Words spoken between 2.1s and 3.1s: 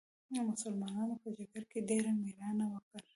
مېړانه وکړه.